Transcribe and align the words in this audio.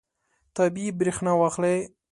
طبیعي 0.57 0.89
برېښنا 0.99 1.31
واخلئ. 1.39 1.77